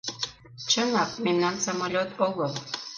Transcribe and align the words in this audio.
Чынак, 0.69 1.11
мемнан 1.25 1.55
самолёт 1.65 2.09
огыл. 2.27 2.51